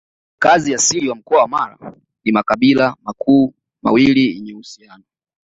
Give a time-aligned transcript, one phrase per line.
[0.35, 1.93] Wakazi wa asili wa Mkoa wa Mara
[2.23, 5.03] ni makabila makuu mawili yenye uhusiano